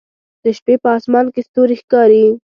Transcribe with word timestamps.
د 0.43 0.45
شپې 0.57 0.75
په 0.83 0.89
اسمان 0.97 1.25
کې 1.33 1.41
ستوري 1.47 1.75
ښکاري 1.81 2.25